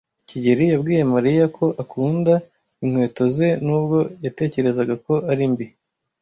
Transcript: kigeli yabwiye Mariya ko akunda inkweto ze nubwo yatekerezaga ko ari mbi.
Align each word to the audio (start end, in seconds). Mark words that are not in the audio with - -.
kigeli 0.29 0.63
yabwiye 0.71 1.03
Mariya 1.13 1.45
ko 1.57 1.65
akunda 1.83 2.33
inkweto 2.83 3.23
ze 3.35 3.47
nubwo 3.65 3.97
yatekerezaga 4.25 4.93
ko 5.05 5.13
ari 5.31 5.45
mbi. 5.51 5.65